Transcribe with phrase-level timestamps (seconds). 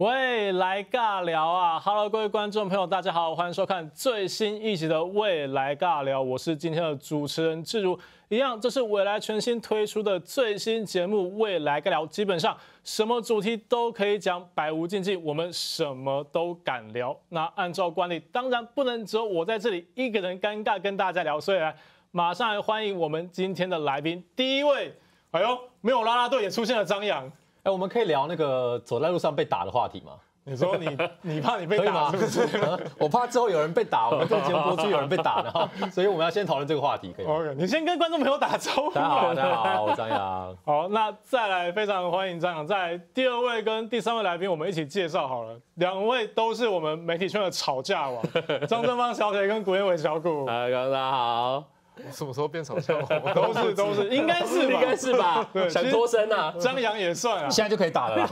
[0.00, 17.14] 未来尬聊啊，Hello，各位观众朋友，大家好，欢迎收看最新一集的未来尬聊，我是今天的主持人志如，一样，这是未来全新推出的最新节目《未来尬聊》，基本上什么主题都可以讲，百无禁忌，我们什么都敢聊。
[17.28, 21.76] 那按照惯例，当然不能只有我在这里一个人尴尬跟大家聊，所以来
[22.10, 24.94] 马上来欢迎我们今天的来宾，第一位，
[25.32, 27.30] 哎呦，没有啦啦队也出现了张扬。
[27.62, 30.12] 哎，我们可以聊那个走在路上被打的话题吗？
[30.42, 32.48] 你说你你怕你被打是不是？
[32.98, 38.90] 我怕之后有人被打，我们这个节目播出有人被打的，所以我们要先讨论这个话题，可以吗？OK，你先跟观众朋友打招呼。
[38.90, 40.56] 大家好，大家好，我张扬。
[40.64, 42.66] 好，那再来非常欢迎张扬。
[42.66, 45.54] 在第二位跟第三位来宾，我们一起介绍好了。
[45.74, 48.22] 两位都是我们媒体圈的吵架王，
[48.66, 50.46] 张正芳小姐跟古彦伟小古。
[50.46, 51.79] 大家好。
[52.12, 52.94] 什么时候变吵架？
[53.34, 55.48] 都是都是，应该是应该是吧？
[55.52, 58.26] 对，想脱身啊，张扬也算啊，现在就可以打了。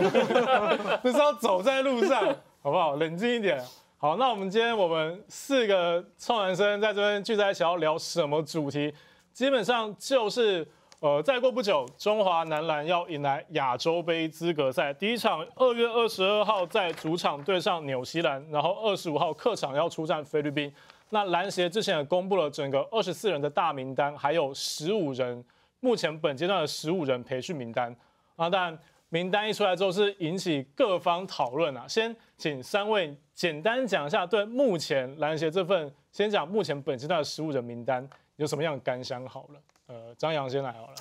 [1.02, 2.24] 就是要走在路上，
[2.62, 2.96] 好不好？
[2.96, 3.62] 冷静一点。
[3.98, 8.94] 好，那我们今天我们四个臭男生在这边聚在一起要聊什么主题？
[9.32, 10.66] 基本上就是
[11.00, 20.72] 呃，再过不久，中华男篮要迎来亚洲杯资格赛第一场，二月二十二号在主场对上纽西兰，然后二十五号客场要出战菲律宾。
[21.10, 25.44] 那篮协之前也公布了整个二十四人的大名单，还有十五人，
[25.80, 27.94] 目前本阶段的十五人培训名单
[28.36, 28.50] 啊。
[28.50, 28.78] 但
[29.08, 31.86] 名单一出来之后，是引起各方讨论啊。
[31.88, 38.06] 先请三位简单讲一下对目前篮协这份，先讲目前本阶段的十五人名单
[38.36, 39.60] 有什么样的感想好了。
[39.86, 40.94] 呃，张扬先来好了。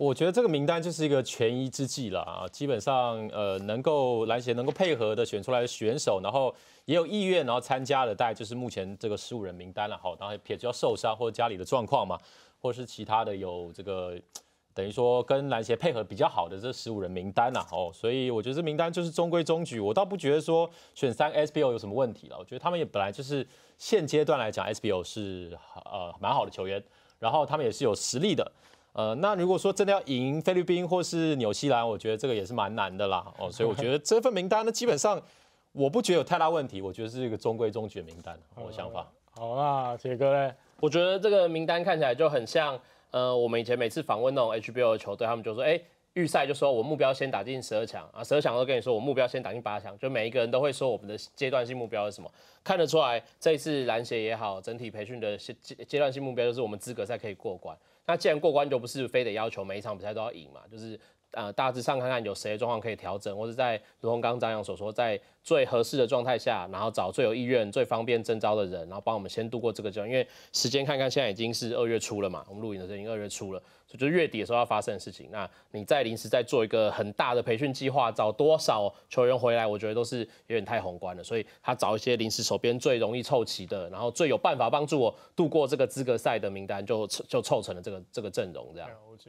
[0.00, 6.54] 我觉得这个名单就是一个权宜之计了啊，基本上呃能够篮协能够配合的选出来的选手，然后
[6.86, 9.98] 也有意愿然后参加的，大概就是目前这个十五人名单了。
[9.98, 12.18] 好，然后撇除掉受伤或者家里的状况嘛，
[12.58, 14.18] 或是其他的有这个
[14.72, 17.60] 等于说跟篮协配合比较好的这十五人名单了。
[17.70, 22.38] 哦，所以我觉得这名单就是中规中矩，我倒不觉得说选三 SBO 有什么问题了。
[22.38, 25.54] 我觉得他们也本来就是现阶段来讲 SBO 是
[25.84, 26.82] 呃蛮好的球员，
[27.18, 28.50] 然后他们也是有实力的。
[28.92, 33.24] 呃，那如果说真的要赢菲律宾或是纽西兰，我觉得这个也是蛮难的啦。
[33.38, 35.20] 哦，所以我觉得这份名单呢，基本上
[35.72, 38.36] 我不觉得有太大问题，我觉得是一个中规中矩的名单。
[38.56, 39.06] 我的想法。
[39.32, 42.78] 好啊，铁哥嘞，我觉得这个名单看起来就很像，
[43.12, 45.80] 呃，我们以前每次访问那种 HBO 的球队，他们就说，哎，
[46.14, 52.28] 预赛就说我目标先打进十二强啊，十二强都跟你说我目标先打进八强，就每一个人都会说我们的阶段性目标是什么，
[52.64, 55.54] 看得出来这一次篮协也好，整体培训的阶
[55.86, 57.74] 阶段性目标就是我们资格赛可以过关。
[58.10, 60.98] 那既然过关就不是非得要求每一场比赛都要赢嘛，就是
[61.32, 70.08] 呃大致上看看有谁的状况可以调整，或者在如同刚刚张扬所说，在最合适的状态下，然后找最有意愿、最方便征招的人，然后帮我们先度过这个阶段。
[70.08, 73.62] 因为时间看看现在已经是二月初了嘛，我们录影的时候已经二月初了。
[73.86, 75.28] 所以就月底的时候要发生的事情。
[75.32, 81.24] 那你在临时再做一个很大的培训计划，找多少球员回来，我觉得都是有点太宏观了。
[81.24, 88.88] 所以他找一些临时手边最容易凑齐的，然后最有办法帮助我度过这个资格赛的名单，就就凑成了这个这个阵容这样。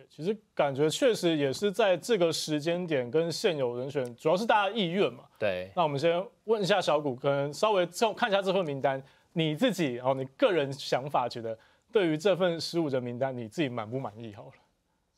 [0.09, 5.23] 其实感觉确实也是在这个时间点跟现有人选，主要是大家意愿嘛。
[5.39, 5.71] 对。
[5.75, 7.85] 那我们先问一下小谷，可能稍微
[8.15, 9.01] 看一下这份名单，
[9.33, 11.57] 你自己哦，你个人想法觉得。
[11.91, 14.33] 对于这份十五人名单，你自己满不满意？
[14.33, 14.51] 好了，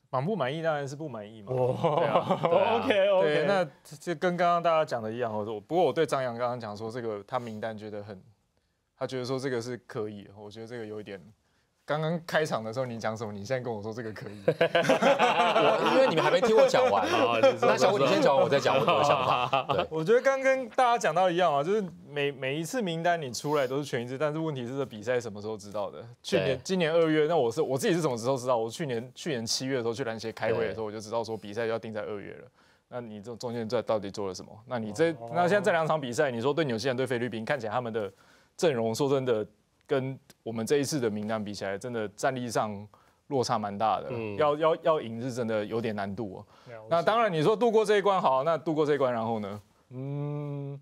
[0.09, 1.53] 满不满意当然是不满意嘛。
[1.53, 3.45] 对啊，OK OK。
[3.47, 3.63] 那
[3.99, 8.19] 就跟刚刚大家讲的一样，我不过我对张扬刚刚讲说这个他名单觉得很，
[8.97, 11.21] 他觉得说这个是可以，我觉得这个有一点。
[11.85, 13.33] 刚刚开场的时候你讲什么？
[13.33, 17.05] 你现在跟我说这个可以， 我因为你们还没听我讲完，
[17.59, 19.67] 那小虎你先讲完，我再讲我的想法。
[19.91, 26.01] 我觉得刚跟大家讲到一样啊，就是每每一次名单你出来都是全一致，但是问题是这比赛什么时候知道的？
[26.21, 28.55] 去年今年二月，那我是我自己是什么时候知道？
[28.55, 32.47] 我去年去年七月的时候去篮协开会的时候，我就知道说比赛要定在二月了。
[32.87, 34.57] 那你这中间在到底做了什么？
[34.67, 38.09] 那你这那现在这两场比赛，你说对纽西兰对菲律宾，看起来他们的
[38.55, 39.45] 阵容，说真的。
[39.85, 42.87] 跟我们这一次的名单比起来，真的战力上
[43.27, 44.07] 落差蛮大的。
[44.09, 46.45] 嗯，要要要赢是真的有点难度哦。
[46.89, 49.61] 那当然，你说度过这一关好，那度过这一关，然后呢？
[49.89, 50.79] 嗯，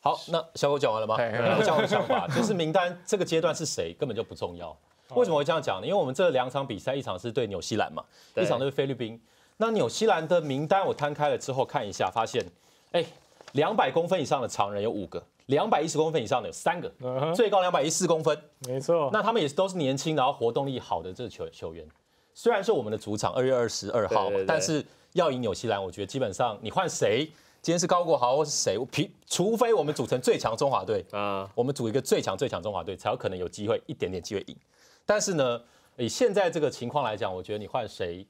[0.00, 1.16] 好，那小狗讲完了吗？
[1.58, 4.76] 我讲我的想法， 就是名单这个阶段是谁根本就不重要。
[5.14, 5.86] 为什么会这样讲呢？
[5.86, 8.04] 因为我们这两场比赛，一场是对纽西兰嘛，
[8.36, 9.20] 一场对菲律宾。
[9.56, 12.44] 那纽西兰的名单我摊开了之后看一下，发现，
[12.92, 13.04] 哎，
[13.52, 15.24] 两百公分以上的常人有五个。
[15.46, 16.92] 两百一十公分以上的有三个，
[17.34, 19.10] 最高两百一十四公分，没错。
[19.12, 21.86] 那他们也是都是年轻，然后活动力好的这个球球员。
[22.34, 27.24] 虽然是我们的主场二月二十二号，但是要赢纽西兰，我觉得基本上你换谁，
[27.62, 34.56] 今天是高国豪或是谁，平除非我们组成最强中华队啊，我们组一个最强最强中华队，才有可能有机会一点点机会赢。
[35.04, 35.60] 但是呢，
[35.96, 38.26] 以现在这个情况来讲，我觉得你换谁，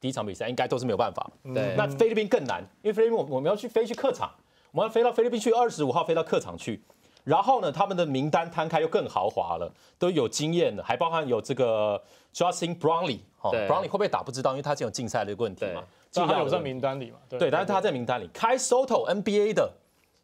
[0.00, 1.30] 第一场比赛应该都是没有办法。
[1.54, 4.28] 对，那菲律宾更难，因为菲律宾我我们要去飞去客场。
[4.76, 6.82] 我们要飞到菲律宾去，二十五号飞到客场去。
[7.24, 12.00] 然后呢，他们的名单摊开又更豪华了，都有经验的，还包含有这个
[12.34, 15.82] Justin Brownlee，哈对，Brownlee 会不会打不知道，因为他有竞赛的问题嘛，
[16.12, 17.16] 但他有在名单里嘛？
[17.26, 18.28] 对，但是他在名单里。
[18.34, 19.72] 开 Soto NBA 的，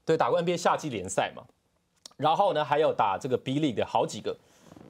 [0.04, 1.43] 对，打过 NBA 夏季联赛嘛。
[2.19, 4.37] 然后呢，还有打这个 B League 的好几个，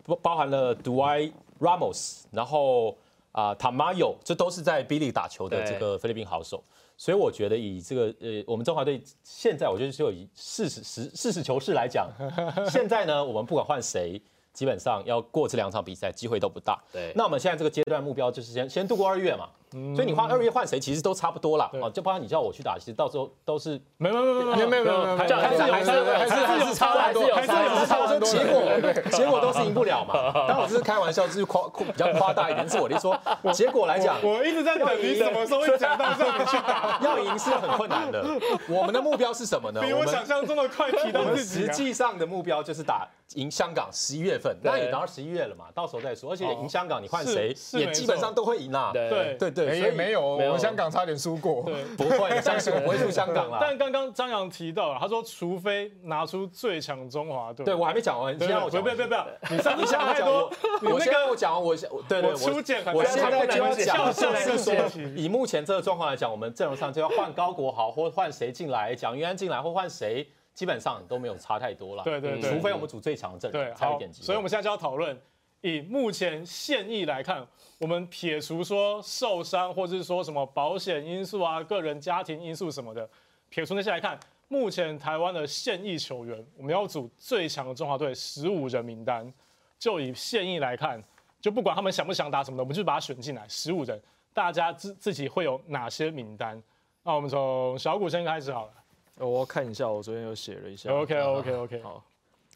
[0.05, 1.31] 包包含了 Dway
[1.61, 2.99] Ramos，然后
[3.31, 6.63] 啊 Tamayo，这都是在 B League 打球的对这个菲律宾好手。
[7.03, 12.09] 所以我觉得以这个呃，我们中华队现在我觉得就以实事实实事求是来讲，
[12.71, 14.23] 现在呢，我们不管换谁，
[14.53, 16.81] 基本上要过这两场比赛机会都不大。
[16.93, 19.49] 对那我们现在这个阶段目标就是先先度过二月嘛。
[19.95, 21.71] 所以你换二月换谁，其实都差不多啦。
[21.81, 28.29] 哦，就包括你叫我去打，其实到时候都是没没没没没有没有没有没有，还是有还是有还是有还是还是差很多，还是有还是差很多。
[28.29, 28.63] 结果
[29.11, 30.15] 结果都是赢不了嘛。
[30.33, 32.69] 当然我这是开玩笑，就是夸比较夸大一点。
[32.69, 33.19] 是我的说，
[33.53, 38.25] 结果来讲，我一直在等你什么时候会讲到让你去打， 要赢是很困难的。
[38.69, 39.81] 我们的目标是什么呢？
[39.81, 41.73] 比我想象中的快提我们到自己啊。
[41.73, 46.33] 实际上的目标就是打赢香港十一月份，那也打到十一月了嘛，到时候再说。
[46.33, 48.91] 而且赢香港，你换谁是是没也基本上都会赢啦。
[48.95, 51.63] 对对对对，哎所以也没有，我们香港差点输过。
[51.65, 53.59] 对， 不会，相信我不会输香港啦。
[53.61, 57.65] 但刚刚张扬提到了，他说除非拿出最强中华队。
[57.65, 58.97] 对我还没讲完，先让我讲完。
[58.97, 60.51] 不要不要，你上次讲想太多
[60.83, 64.75] 我，，我先你那个我讲完，我先对对，我初检很我现在就要讲，笑就是说
[65.17, 72.03] 以目前这个状况来讲，我们阵容上就要换高国豪或换谁进来，蒋玉安进来或换谁，基本上都没有差太多了。
[72.03, 74.27] 对对对除非我们组最强的阵对，容，才有好点机，会。
[74.27, 75.19] 所以我们现在就要讨论，
[75.63, 77.47] 以目前现役来看，
[77.79, 83.09] 我们撇除说受伤或者是说什么保险因素啊、个人家庭因素什么的，
[83.49, 84.19] 撇除那些来看，
[84.49, 89.33] 目前台湾的现役球员，我们要组最强的中华队十五人名单，
[89.79, 91.01] 就以现役来看，
[91.41, 94.03] 就不管他们想不想打什么的，我们就把他选进来，十五人，
[94.35, 96.61] 大家自自己会有哪些名单？
[97.05, 98.73] 那我们从小谷先开始好了。
[99.19, 100.91] 呃我看一下，我昨天有写了一下。
[100.91, 102.05] OK OK OK，好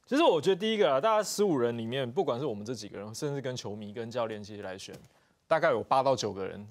[0.07, 4.95] 其实我觉得第一个啊，大家十五人里面，不管是我们这几个人，甚至跟球迷、跟教练其实来选，
[5.49, 6.65] 大概有八到九个人，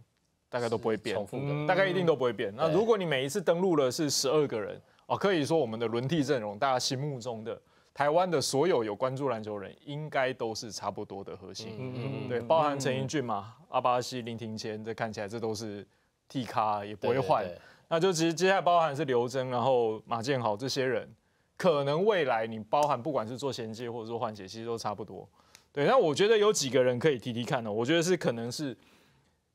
[0.50, 1.44] 大概都不会变重，复的。
[1.48, 2.54] 嗯大概一定都不会变。
[2.56, 7.62] 那如果你每一次登录了是十二个人，哦，可以说我们的轮替阵容，大家心目中的
[7.94, 11.76] 台湾的所有有关注篮球人，应该都是差不多的核心。
[11.78, 15.86] 嗯对，包含陈英俊嘛、阿巴西、林庭谦，这看起来这都是
[16.30, 17.46] 替咖，也不会换。
[17.90, 21.08] 那就其实接下来包含是刘真，然后马建豪这些人，
[21.57, 25.28] 可能未来你包含不管是做衔接或者说换血，其实都差不多。
[25.72, 27.72] 对，那我觉得有几个人可以提提看呢？
[27.72, 28.75] 我觉得是可能是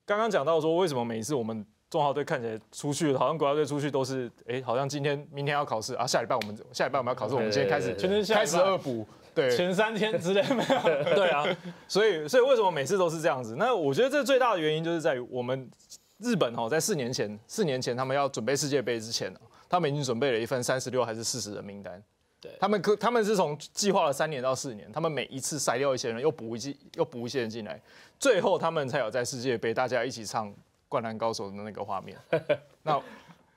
[0.05, 9.07] 刚刚讲到说，为什么每一次我们中华队看起来出去，好像国家队出去都是，哎，好像今天明天要考试啊，下礼拜我们下礼拜我们要考试，我们今天开始全身下礼拜开始恶补。
[9.33, 11.15] 对，前三天之类没有。
[11.15, 11.47] 对啊，
[11.87, 13.55] 所以所以为什么每次都是这样子？
[13.57, 15.71] 那我觉得这最大的原因就是在于我们
[16.19, 19.33] 日本哦，在四年前，四年前他们要准备世界杯之前，
[19.71, 22.03] 他们已经准备了一份三十六还是四十人名单。
[22.41, 27.81] 对他们可他们是从计划了三年到四年，他们每一次筛掉一些人，又补一季又补一些人进来，
[28.19, 30.49] 最后他们才有在世界杯大家一起唱
[30.89, 32.19] 《灌篮高手》的那个画面。
[32.83, 33.01] 那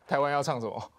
[0.06, 0.92] 台湾要唱什么？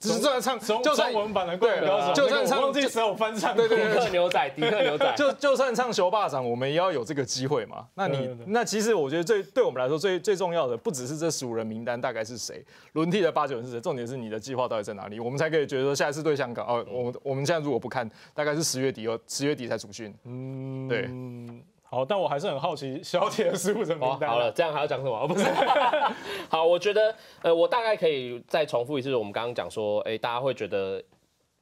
[0.00, 3.54] 只是这样唱，中就算中文版的《灌篮高手》，就算唱那个我忘记谁有翻唱。
[3.54, 7.86] 对对对迪克牛仔，迪克牛仔，就就算唱球霸掌，我们也要有这个机会嘛。
[7.94, 20.14] 那你对对对那其实我觉得最对我们来说最最重要的，不只是这十五人名单大概是谁，轮替的八九人是谁，重点是你的计划到底在哪里，我们才可以觉得说下一次对香港哦，我们我们现在如果不看，大概是十月底哦，十月底才主训。
[20.24, 21.10] 嗯对
[21.88, 24.28] 好，但我还是很好奇小铁的十五人名哦，单。
[24.28, 25.26] 好了，，这样还要讲什么？
[25.26, 25.44] 不是，
[26.50, 31.02] 好，我觉得，呃，我大概可以再重复一次，我们刚刚讲说，哎、大家会觉得，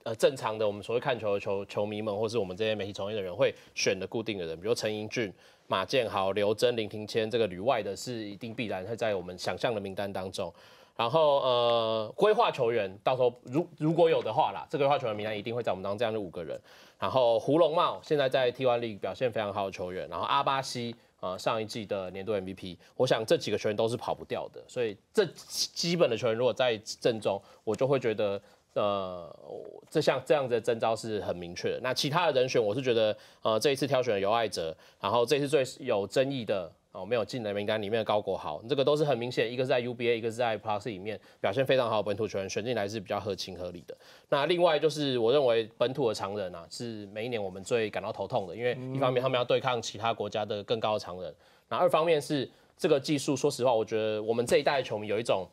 [0.03, 5.33] 呃，正常的我们所谓看球的球球迷们，或是我们这些媒体从业的人会选的固定的人，比如陈英俊、
[5.67, 10.53] 马建豪、刘真、林庭谦，这个旅外的是一定必然会在我们想象的名单当中。
[10.97, 16.59] 然后呃，规划球员到时候如如果有的话啦，这个规划球员名单一定会在我们当中，这样就五个人。
[17.05, 28.41] 然后胡龙茂现在在 T1 League 表现非常好的球员，然后阿巴西呃上一季的年度 MVP，我想这几个球员都是跑不掉的，所以这基本的球员如果在正中，我就会觉得。
[28.75, 29.33] 呃，
[29.89, 31.79] 这项这样子的征招是很明确的。
[31.81, 43.97] 那其他的人选，我是觉得，呃，这一次挑选了尤爱哲，然后这次最有争议的哦，没有进的名单里面的高国豪，这个都是很明显，一个是在 UBA，一个是在 Plus 里面表现非常好本土球员选进来是比较合情合理的。
[44.29, 51.35] 那另外就是我认为本土的常人啊，是每一年我们最感到头痛的，因为一方面他们要对抗其他国家的更高的常人，
[51.69, 55.47] 那二方面是这个技术，说实话，我觉得我们这一代的球迷有一种。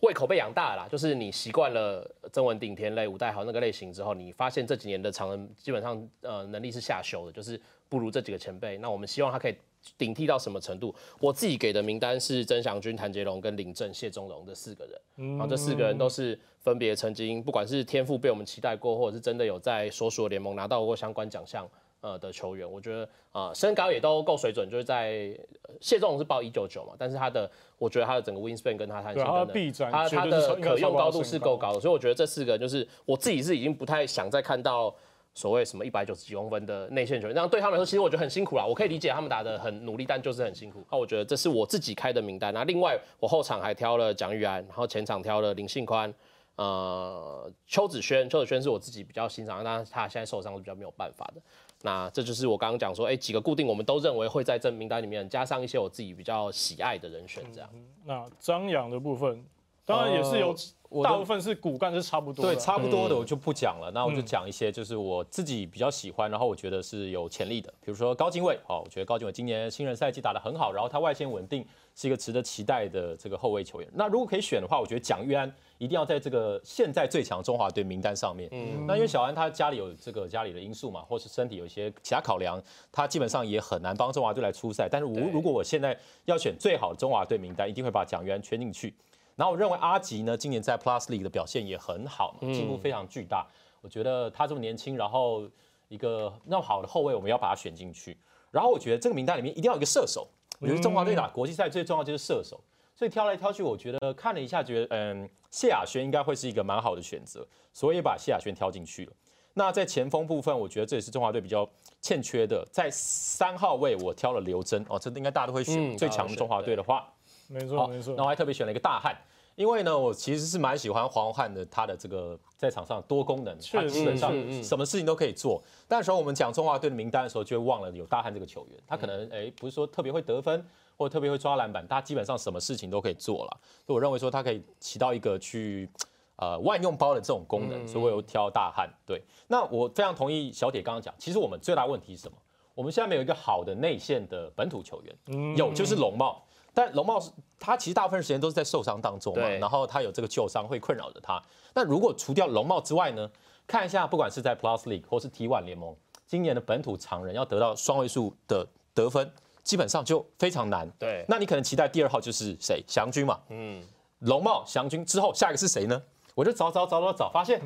[0.00, 8.76] 胃口被养大了啦，就是你习惯了曾文鼎、天类、吴代豪那个类型之后，你发现这几年的常人基本上呃能力是下修的，就是不如这几个前辈。
[8.76, 9.56] 那我们希望他可以
[9.96, 10.94] 顶替到什么程度？
[11.20, 21.68] 我自己给的名单是曾祥军、谭杰龙跟林正、谢宗荣这四个人，然后这四个人都是分别曾经不管是天赋被我们期待过，或者是真的有在所属的联盟拿到过相关奖项。
[22.00, 25.34] 呃的球员，我觉得啊身高也都够水准，就是在
[25.80, 34.94] 谢仲荣是报一九九嘛，但是他的我觉得他的整个 wingspan 跟他弹性等等，他他的可用高度是够高的，所以我觉得这四个就是我自己是已经不太想再看到
[35.34, 40.82] 所谓什么一百九十几公分的内线球员，这样对他们来说其实我觉得很辛苦啦，我可以理解他们打的很努力，但就是很辛苦。
[40.90, 46.12] 那我觉得这是我自己开的名单，那另外我后场还挑了蒋玉安，然后前场挑了林信宽。
[46.56, 51.42] 呃，邱子轩，邱子轩是我自己比较欣赏，但是他现在受伤是比较没有办法的。
[51.82, 57.68] 那这就是我刚刚讲说，哎，几个固定我们都认为会在这名单里面，加上一些我自己比较喜爱的人选，这样。
[58.04, 59.44] 那张扬的部分，
[59.84, 60.54] 当然也是有。
[61.02, 63.90] 大部分是骨干是差不多，对，差不多的我就不讲了。
[63.92, 67.68] 那我就讲一些，就是我自己比较喜欢，然后我觉得是有潜力的。
[67.80, 73.90] 比如说高金伟，哦，我觉得高金伟今年新人赛季打得很好，然后他外线稳定，是一个值得期待的这个后卫球员。
[73.92, 78.48] 那如果可以选的话，我觉得蒋玉安一定要在这个现在最强中华队名单上面。
[78.52, 82.62] 嗯，那因为小安他家里有这个家里的因素嘛，或是身体有一些其他考量，
[82.92, 84.88] 他基本上也很难帮中华队来出赛。
[84.88, 88.94] 但是我如果我现在要选最好的中华队名单，一定会把蒋玉安圈进去。
[89.36, 93.46] 然后我认为阿吉呢，今年在 Plus League 的表现也很好，进步非常巨大。
[93.80, 95.42] 我觉得他这么年轻，然后
[95.88, 98.16] 一个那么好的后卫，我们要把他选进去。
[98.50, 100.28] 然后我觉得这个名单里面一定要有一个射手。
[100.60, 102.58] 我觉得中华队打国际赛最重要就是射手，
[102.94, 109.12] 所以挑来挑去，我觉得看了一下，觉得嗯，谢亚轩应该会是一个蛮好的选择，所以把谢亚轩挑进去了。
[109.52, 111.68] 那在前锋部分，我觉得这也是中华队比较
[112.00, 112.66] 欠缺的。
[112.72, 117.12] 在三号位，我挑了刘真哦，这应该大家都会选最强的中华队的话。
[117.48, 118.14] 没错，没错。
[118.16, 119.16] 那我还特别选了一个大汉，
[119.54, 124.32] 因为呢，我其实是蛮喜欢黄汉的，他的这个在场上多功能，他基本上
[124.62, 125.62] 什么事情都可以做。
[125.86, 133.60] 但时候我们讲中华队的名单的时候，就会忘了有大汉这个球员，他可能哎不是说特别会得分，或特别会抓篮板，他基本上什么事情都可以做了。
[133.86, 135.88] 所以我认为说他可以起到一个去
[136.36, 138.88] 呃万用包的这种功能，所以我有挑大汉。
[139.06, 142.36] 对，那我非常同意小铁刚刚讲，其实我们最大问题是什么？
[142.74, 146.44] 我们现在没有一个好的内线的本土球员，有就是龙茂。
[146.74, 151.40] 但龙茂是他其实大部分时间都是在受伤当中嘛，然后他有这个旧伤会困扰着他。
[151.72, 153.30] 那如果除掉龙茂之外呢？
[153.66, 160.86] 看一下，不管是在 Plus League 或是 T1 联盟，今年的本土常人要得到双位数的得分，基本上就非常难。
[160.98, 162.84] 对，那你可能期待第二号就是谁？
[162.86, 163.40] 祥军嘛。
[163.48, 163.82] 嗯，
[164.18, 166.02] 龙茂、祥军之后，下一个是谁呢？
[166.34, 167.58] 我就找找找找找，发现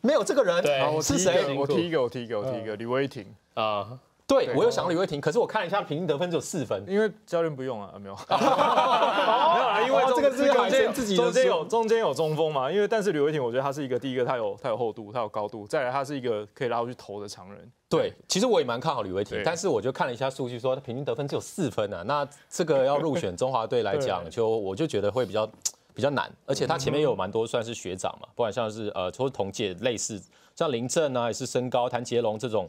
[0.00, 0.62] 没有这个人。
[0.62, 1.54] 对，是谁？
[1.54, 3.98] 我提一个，我提一个，我提一个，李威霆啊。
[4.28, 17.72] 对，我又想到李伟霆，可是我看了一下平均得分只有四分，因为教练不用啊，没有， 没有啊，因为这个是中间自己中间有中间有中锋嘛，因为但是李伟霆，我觉得他是一个第一个他有他有厚度，他有高度，再来他是一个可以拉过去投的常人。
[17.88, 25.50] 对，其实我也蛮看好李伟霆，但是我就看了一下数据，说他平均得分只有四分啊，那这个要入选中华队来讲， 就我就觉得会比较
[25.94, 30.22] 比较难，而且他前面有蛮多算是学长嘛，不管像是呃，都是同届类似，
[30.54, 32.68] 像林振啊，也是身高，谭杰龙这种。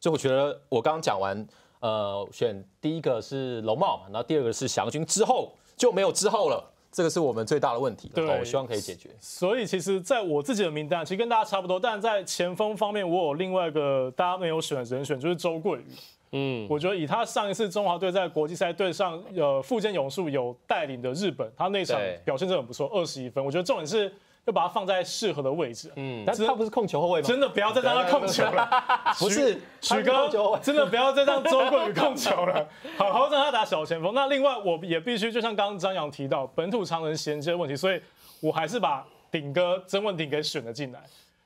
[0.00, 1.46] 所以我觉得我刚刚讲完，
[1.80, 8.10] 呃，选第一个是龙茂，然后第二个是祥军，之后就没有之后了，这个是我们最大的问题。
[8.14, 9.10] 对，我希望可以解决。
[9.20, 15.86] 所以其实，在我自己的名单，其实跟大家差不多，但在前锋方面，我有另外一个大家没有选的人选，就是周桂宇。
[16.32, 23.44] 嗯，我觉得以他上一次中华队在国际赛对上呃富坚勇树有带领的日本，他那场表现真的很不错，二十一分。
[23.44, 24.10] 我觉得重点是。
[24.46, 25.92] 就把它放在适合的位置。
[25.96, 27.28] 嗯，但是他不是控球后卫吗？
[27.28, 28.68] 真的不要再让他控球了。
[29.18, 30.28] 不是，许哥，
[30.62, 32.66] 真的不要再让周冠宇控球了，
[32.96, 34.14] 好好让他打小前锋。
[34.14, 38.00] 那另外，我也必须就像刚刚张扬提到本土常人衔接的问题，所以
[38.40, 41.00] 我还是把顶哥曾文鼎给选了进来。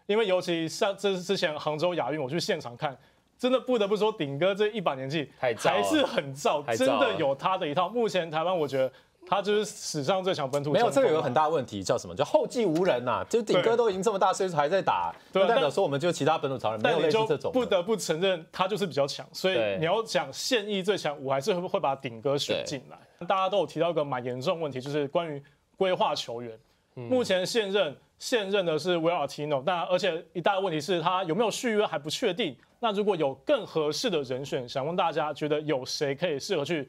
[0.07, 2.97] 因为尤其像这是之前杭州亚运，我去现场看，
[3.39, 7.89] 真的不得不说顶哥这一把年纪还是很燥，真的有他的一套。
[7.89, 8.91] 目前台湾我觉得。
[9.26, 10.73] 他就是史上最强本土。
[10.73, 12.14] 没有，这个有个很大问题，叫什么？
[12.14, 13.25] 叫后继无人呐！
[13.28, 17.50] 就顶哥都已经这么大岁数还在打，不代表说我们就其他本土潮人没有类似这种。
[17.52, 19.26] 不得不承认，他就是比较强。
[19.33, 23.26] 所以你要讲现役最强，我还是会会把顶哥选进来。
[23.26, 25.43] 大家都有提到一个蛮严重问题，就是关于
[25.76, 26.59] 规划球员。
[26.95, 32.57] 目前现任现任的是维尔提诺，但而且一大问题是他有没有续约还不确定。
[32.78, 36.88] 那如果有更合适的人选，想问大家觉得有谁可以适合去？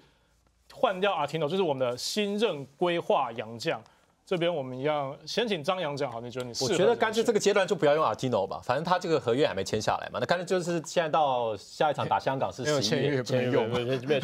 [0.74, 3.82] 换掉阿提诺，就是我们的新任规划洋将。
[4.28, 6.20] 这边我们一样，先请张扬讲好。
[6.20, 6.52] 你觉得你？
[6.60, 10.18] 我觉得干脆这个阶段就不要用阿基诺吧，反正他这个合约还没签下来嘛。
[10.20, 14.20] 那干脆就是现在到下一场打香港是十一月，签约用，没有签约，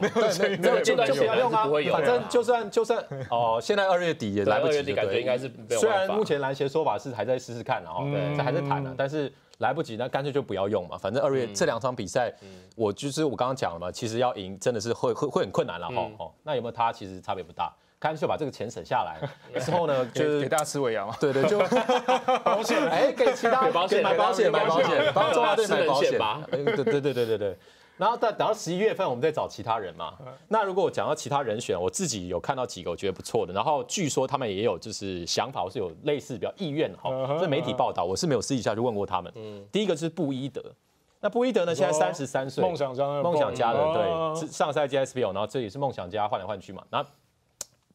[0.00, 1.68] 没有签约，没有阶段就不要用啊。
[1.92, 5.50] 反正就算就算哦，现在二月底也来不及，感觉应该是。
[5.78, 10.98] 虽然目前篮协说法是还在试试看，然后这还在谈呢，但是来不及，那干脆就不要用嘛。
[10.98, 12.32] 反正二月这两场比赛，
[12.74, 16.10] 我就是我刚刚讲了嘛，其实要赢真的是会会会很困难了哈。
[16.18, 19.18] 哦，那有没有他其实差别不大，干脆把这个钱省下来
[19.60, 21.16] 之后呢，就是给给大家吃尾牙嘛。
[21.18, 21.58] 对对，就
[22.44, 26.42] 保险，哎，给其他买保险买保险买保险，帮中华队买保险吧。
[26.50, 27.58] 对对对对对对。
[27.96, 30.14] 然后等等到十一月份，我们再找其他人嘛。
[30.48, 37.10] 那如果我讲到其他人选，我自己有看到几个我觉得不错的，然后据说他们也有就是想法，或是有类似比较意愿哈。
[37.40, 39.32] 这媒体报道，我是没有私底下去问过他们。
[39.34, 40.62] 嗯第一个是布伊德，
[41.20, 46.84] 那布伊德呢现在三十三岁，梦想家梦想家的对，上赛季 SBL，然后这也是梦想家换来换去嘛。
[46.90, 47.08] 然后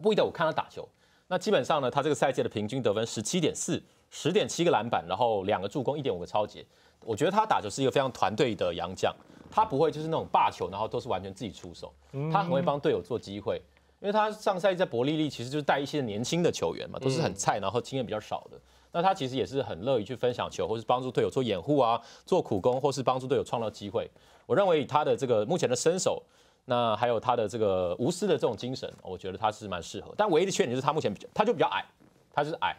[0.01, 0.87] 布伊德我看他打球，
[1.27, 3.79] 那基本上呢，他这个赛季的平均得分十七点四，
[4.09, 6.65] 十点七个篮板，然后两个助攻，一点五个超级。
[7.05, 9.15] 我觉得他打球是一个非常团队的洋将。
[9.51, 11.93] 他不会就是那种霸球，然后都是完全自己出手。
[12.31, 13.61] 他很会帮队友做机会，
[13.99, 18.59] 因为他上赛季在伯利利其实就是带一些年轻的球员嘛，都是很菜，然后经验比较少的。
[18.93, 24.09] 那他其实也是很乐意去分享球，或是帮助队友做掩护啊，做苦工，或是帮助队友创造机会。
[24.45, 26.21] 我认为他的这个目前的身手，
[26.65, 30.13] 那还有他的这个无私的这种精神，我觉得他是蛮适合。
[30.17, 31.85] 但唯一的缺点就是他目前比较，他就比较矮，
[32.33, 32.75] 他就是矮。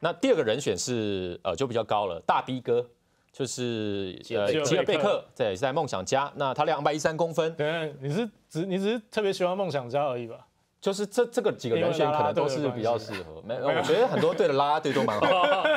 [0.00, 2.84] 那第二个人选是呃就比较高了，大 B 哥。
[3.36, 7.52] 就是呃，吉尔贝克对，在梦想家，那他两百一三公分。
[7.54, 10.36] 对，你是只你只是特别喜欢梦想家而已吧？
[10.80, 13.42] 就是这这个几个人选可能都是比较适合。
[13.42, 15.26] 没，我觉得很多队的拉拉队都蛮好。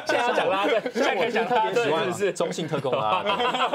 [0.06, 3.24] 现在要讲拉队，现在可以讲特别喜欢是中性特工啦。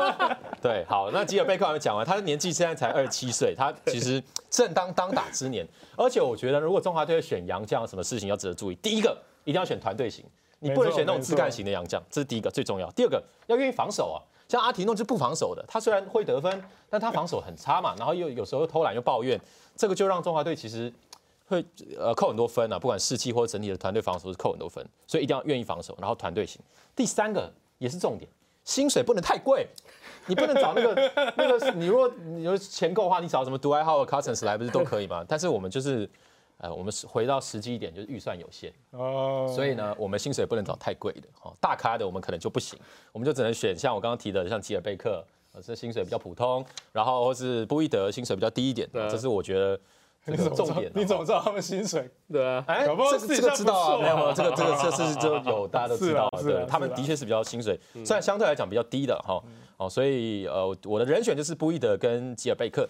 [0.62, 5.66] 对，好，那吉尔贝克还没讲完，他的年纪现在才二十七岁，他其实正当当打之年。
[5.96, 8.74] 而且我觉得，如果中华队选杨将，什么事情要值得注意？
[8.76, 10.24] 第一个，一定要选团队型。
[10.62, 12.88] 你不能选那种自干型的洋将，这是第一个最重要。
[12.92, 19.40] 第二个要愿意防守啊，像阿提诺就不防守的，他虽然会得分，但他防守很差嘛，然后又有时候偷懒又抱怨，
[19.74, 20.92] 这个就让中华队其实
[21.48, 21.64] 会
[21.98, 26.62] 呃扣很多分啊，不管士气或者整体的团队防守是扣很多分，所以一定要愿意防守，然后团队型。
[26.94, 28.30] 第三个也是重点，
[28.64, 29.66] 薪水不能太贵，
[30.26, 30.94] 你不能找那个
[31.36, 35.24] 那个，你如果你有钱够的话，你找什么独爱号的 Cousins 来不是都可以吗？
[35.26, 36.08] 但是我们就是。
[36.62, 38.72] 呃，我们是回到实际一点，就是预算有限。
[38.92, 42.78] 哦，所以呢，我们薪水不能找太贵的，哈，大咖的我们可能就不行，
[43.10, 49.76] 我们就只能选像我刚刚提的，像吉尔贝克，呃，这薪水比较普通，然后或是布伊德薪水比较低一点，这是我觉得
[50.24, 50.88] 这个重点。
[50.94, 52.08] 你怎么知道他们薪水？
[52.30, 59.42] 对啊，哎，这这个知道啊，没有，这个这个这是就 有大家都知道，对，他们的确是比较薪水，虽然相对来讲比较低的哈，
[59.78, 62.88] 哦，所以呃，我的人选就是布伊德跟吉尔贝克。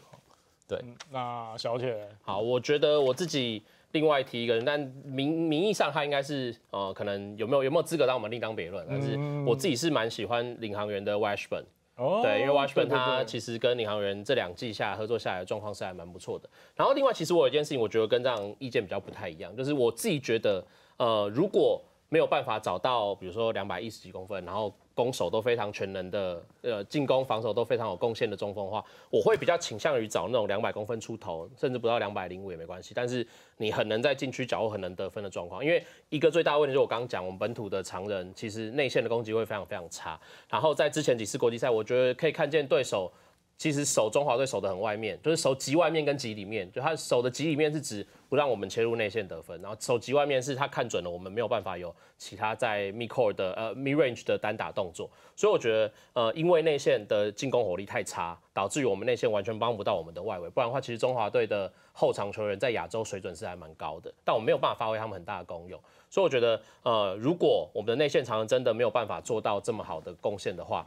[0.73, 8.87] 对，那小铁，好，我觉得我自己另外提一个人，但名名义上他应该是呃，可能有没有有没有资格让我们另当别论。
[8.89, 11.65] 但是我自己是蛮喜欢领航员的 Washburn，
[11.97, 16.49] 哦，对，因为 Washburn 他其实跟领航员这两季下合作下来的状况是还蛮不错的。
[16.75, 20.65] 然后另外，其实我有一件事情，我觉得跟这样意见比较不太一样，就是我自己觉得，
[20.97, 32.93] 呃，如果没有办法找到，比如说两百一十几公分，然后攻守都非常全能的，呃，进攻防守都非常有贡献的中锋的话，我会比较倾向于找那种两百公分出头，甚至不到两百零五也没关系。
[32.95, 40.21] 但是你很能在禁区角落很能得分的状况，因为一个最大问题就是我刚刚讲，我们本土的常人其实内线的攻击会非常非常差。
[40.51, 43.11] 然后在之前几次国际赛，我觉得可以看见对手。
[43.59, 70.85] 其实守中华队守得很外面，就是守极外面跟极里面，就他守的极里面是指不让我们切入内线得分，然后守极外面是他看准了我们没有办法有其他在 mid court 的呃 mid range 的单打动作，所以我觉得呃因为内线的进攻火力太差，导致于我们内线完全帮不到我们的外围，不然的话其实中华队的后场球员在亚洲水准是还蛮高的，但我没有办法发挥他们很大的功用，所以我觉得呃如果我们的内线常常真的没有办法做到这么好的贡献的话。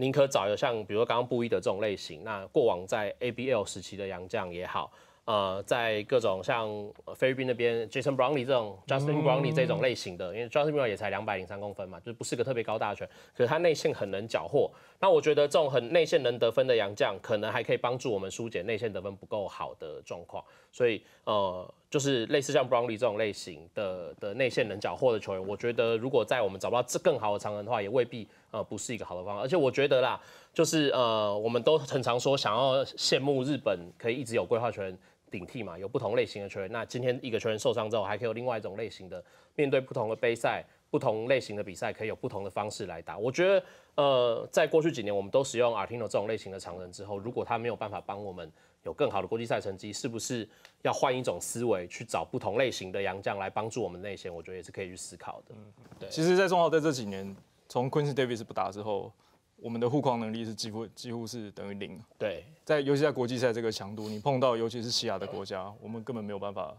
[0.00, 4.90] 宁可找一个像，比如说刚刚布衣的这种类型，那过往在 ABL 时期的洋将也好。
[5.24, 6.66] 呃，在各种像
[7.14, 13.06] 菲律宾那边，Jason Brownlee 这种，Justin Brownlee 这种类型的，因为 Justin Brownlee 也才两百零三公分嘛，就不是个特别高大拳，
[13.36, 14.70] 可是他内线很能缴获。
[14.98, 20.42] 那我觉得这种很内线能得分的洋将，可能还可以帮助我们疏解内线得分不够好的状况。
[20.78, 29.42] 所以，呃，就是类似像 Brownlee 这种类型的的内线能缴获的球员，我觉得如果在我们找不到这更好的常人的话，也未必呃不是一个好的方法。
[29.42, 30.20] 而且我觉得啦，
[30.54, 34.96] 就是呃，我们都很常说想要羡慕日本可以一直有规划球员。
[35.30, 36.72] 顶替嘛，有不同类型的球员。
[36.72, 39.22] 那今天一个球员受伤之后，还可以有另外一种类型的，
[39.56, 43.18] 面对不同的杯赛、不同类型的比赛，可以有不同的方式来打。
[43.18, 43.62] 我觉得，
[43.96, 48.50] 呃，在过去几年，我们都使用 Artino 这种类型的常人之后，如果他没有办法帮我们
[48.82, 50.48] 有更好的国际赛成绩，是不是
[50.82, 54.34] 要换一种思维去找不同类型的洋将来帮助我们内线？
[54.34, 55.54] 我觉得也是可以去思考的。
[55.54, 57.36] 嗯对，其实，在中华在这几年，
[57.68, 59.12] 从 Quincy Davis 不打之后。
[59.60, 62.00] 我们的护框能力是几乎几乎是等于零。
[62.16, 66.72] 对，在尤其在国际赛这个强度，你碰到尤其是西亚的国家，我们根本没有办法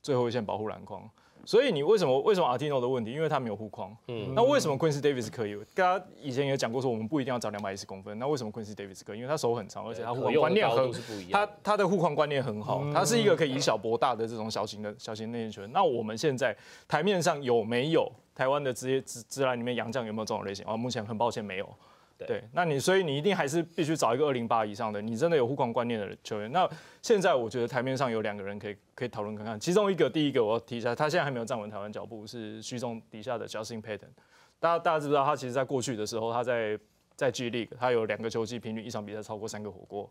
[0.00, 1.10] 最后一线保护篮筐。
[1.44, 3.12] 所以你为什么为什么 Artino 的问题？
[3.12, 3.96] 因为他没有护框。
[4.08, 5.56] 嗯，那为什么 Quincy Davis 可以？
[5.74, 8.18] 大家以前也讲过，说我们不一定要找两百一十公分。
[8.18, 9.18] 那为什么 Quincy Davis 可以？
[9.18, 10.92] 因为他手很长，而且他护框观念很，
[11.30, 12.84] 他他的护框观念很好。
[12.92, 15.70] 他是一个可以以小博大的这种小型的小型内线球员。
[15.72, 20.64] 那我们现在台面上有没有台湾的职业职职篮里面洋将有没有这种类型？
[20.66, 21.68] 啊，目前很抱歉没有。
[22.26, 26.50] 对，那你所以你一定还是必须找一个二零八以上的，你真的有护框观念的球员。
[26.52, 26.68] 那
[27.02, 34.08] 现在我觉得台面上有两个人可以可以讨论看看，其中一个第一个我要提一下，他现在还没有站稳台湾脚步，是徐总底下的 Justin Payton。
[34.58, 36.78] 大家大家知不知道他其实在过去的时候，他在
[37.16, 40.10] 在 G League 他有两个球季平均一场比赛超过三个火锅。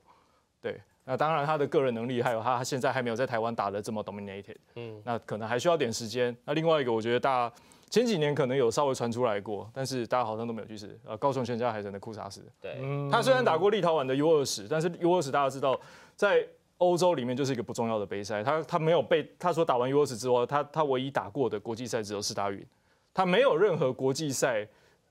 [0.62, 6.36] 对，那当然他的个人能力还有他现在还没有在台湾打的这么 dominated，嗯，那可能还需要点时间。
[6.46, 7.56] 那另外一个我觉得大家。
[7.90, 11.00] 前几年可能有稍微传出来过，但是大家好像都没有去试。
[11.04, 12.78] 呃，高雄全家海神的库萨斯，对，
[13.12, 15.80] 他虽然打过立陶宛的 U 二十，但是 U 二十大家知道，
[16.16, 16.46] 在
[16.78, 18.44] 欧洲里面就是一个不重要的杯赛。
[18.44, 22.66] 他他没有被他说打完 U 二十之后，他他唯一打过的国际赛只有四大运，
[23.14, 24.68] 他没有任何国际赛。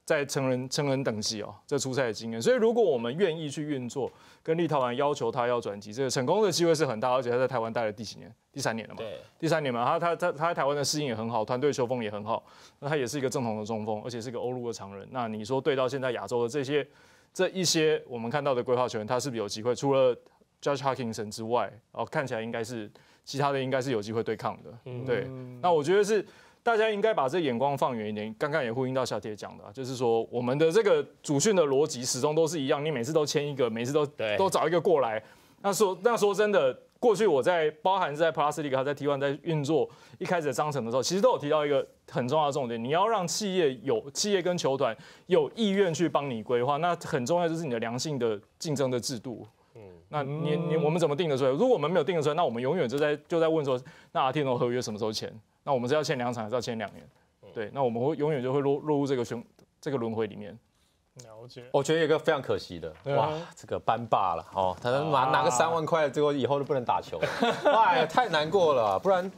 [0.09, 4.11] 在成人成人等级哦，这出赛的经验，所以如果我们愿意去运作，
[4.43, 8.35] 跟立陶宛要求他要转机，这个成功的机会是很大，而且他在台湾待了第几年？
[8.51, 9.01] 第三年了嘛？
[9.03, 12.43] 对，第三年嘛，他他他他在台湾的适应也很好，团队球风也很好，
[12.79, 15.07] 那他也是一个正统的中锋，而且是个欧陆的常人。
[15.11, 16.89] 那你说对到现在亚洲的这些
[17.35, 19.75] 这一些我们看到的规划球员，他是不是有机会？
[19.75, 20.17] 除了
[20.63, 22.91] Judge Hawkinson 之外，哦，看起来应该是
[23.27, 24.71] 其他的应该是有机会对抗的。
[25.05, 25.29] 对，
[25.61, 26.25] 那我觉得是。
[26.69, 28.35] 大家应该把这眼光放远一点。
[28.39, 34.05] 刚刚也呼应到小铁讲的，就是说我们的这个主训的逻辑始终都是一样，你每次都签一个，每次都
[34.37, 35.23] 都找一个过来。
[35.63, 49.47] 那说那说真的，过去我在包含是在 Plus League 在 T1 在运作一开始的章程的时候，其实都有提到一个很重要的重点，你要让企业有企业跟球团有意愿去帮你规划，那很重要就是你的良性的竞争的制度。
[49.75, 51.51] 嗯，那你你我们怎么定的出来？
[51.51, 53.81] 如果我们没有定的出来，那我们永远就在就在问说，
[54.13, 55.33] 那阿天龙合约什么时候签？
[55.69, 57.07] 那我们是要签两场，还是要签两年？
[57.53, 59.45] 对，那我们会永远就会落落入这个循
[59.79, 60.59] 这个轮回里面。
[61.25, 61.63] 了解。
[61.73, 67.21] 我觉得有一个非常可惜的，哇，这个班霸了哦，他拿拿个三万块，结果以后都不能打球，
[67.67, 68.99] 哎，太难过了。
[68.99, 69.31] 不然，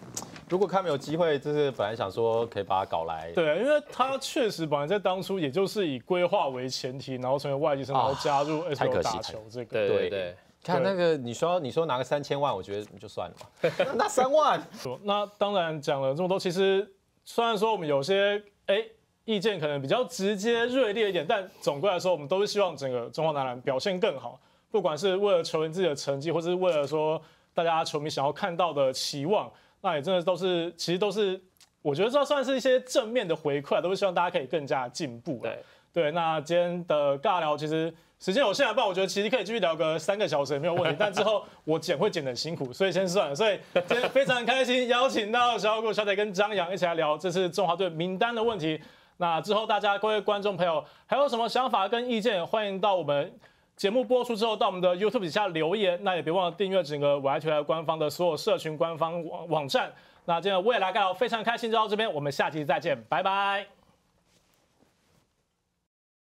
[0.49, 3.33] 如果他没有机会，就是本来想说可以把他搞来。
[3.33, 9.71] 对，因为他确实本来在当初也就是以规划为前提，然后成为外籍生，然后加入 S L 打球这个。
[9.73, 10.37] 对对对。
[10.63, 13.71] 看那个，你说你说拿个三千万，我觉得就算了嘛。
[13.97, 14.63] 那三万，
[15.03, 16.87] 那当然讲了这么多，其实
[17.25, 18.85] 虽然说我们有些哎
[19.25, 24.39] 意见可能比较直接锐利一点，但总归来说，我们都是希望整个中华男篮表现更好，
[24.71, 27.21] 不管是为了球员自己的成绩，或者是为了说
[27.55, 31.41] 大家球迷想要看到的期望，那也真的都是其实都是
[31.81, 35.39] 我觉得这算是一些正面的回馈，都是希望大家可以更加进步。
[35.43, 35.59] 对
[35.93, 37.93] 对，那今天的尬聊其实。
[38.23, 40.97] 时间有限啊，不然我觉得其实可以继续聊个三个小时也没有问题。
[41.01, 43.35] 但之后我剪会剪得辛苦，所以先算了。
[43.35, 48.79] 所以今天非常开心，邀请到小谷、小姐跟张扬一起来聊这次中华队名单的问题。
[49.17, 53.33] 那之后大家各位观众朋友还有什么想法跟意见，欢迎到我们
[53.75, 55.99] 节目播出之后到我们的 YouTube 底下留言。
[56.03, 59.91] 那也别忘了订阅整个我爱体育官方的所有社群官方网网站。
[60.27, 63.80] 那今天未来尬聊非常开心，就到这边，我们下期再见，拜拜。